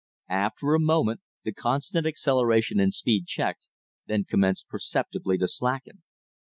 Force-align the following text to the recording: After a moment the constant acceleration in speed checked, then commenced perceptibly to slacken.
After 0.29 0.73
a 0.73 0.79
moment 0.79 1.21
the 1.43 1.53
constant 1.53 2.07
acceleration 2.07 2.79
in 2.79 2.91
speed 2.91 3.27
checked, 3.27 3.67
then 4.07 4.23
commenced 4.23 4.67
perceptibly 4.67 5.37
to 5.37 5.47
slacken. 5.47 6.01